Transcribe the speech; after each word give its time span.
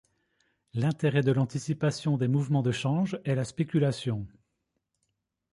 L'intérêt 0.73 1.21
de 1.21 1.31
l'anticipation 1.31 2.17
des 2.17 2.27
mouvements 2.27 2.63
de 2.63 2.71
change 2.71 3.19
est 3.23 3.35
la 3.35 3.45
spéculation. 3.45 4.25